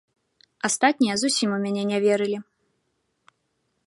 [0.69, 2.37] Астатнія зусім у мяне не верылі.